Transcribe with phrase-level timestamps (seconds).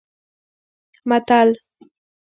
[1.09, 1.47] متل